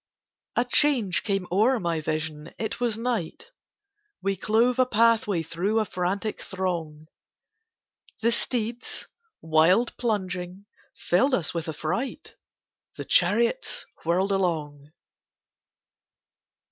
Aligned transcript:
A 0.55 0.65
change 0.65 1.21
came 1.21 1.45
o'er 1.51 1.79
my 1.79 2.01
Vision—it 2.01 2.79
was 2.79 2.97
night: 2.97 3.51
We 4.23 4.35
clove 4.35 4.79
a 4.79 4.85
pathway 4.87 5.43
through 5.43 5.79
a 5.79 5.85
frantic 5.85 6.41
throng: 6.41 7.05
The 8.23 8.31
steeds, 8.31 9.07
wild 9.41 9.95
plunging, 9.97 10.65
filled 10.97 11.35
us 11.35 11.53
with 11.53 11.69
affright: 11.69 12.33
The 12.97 13.05
chariots 13.05 13.85
whirled 14.03 14.31
along. 14.31 14.91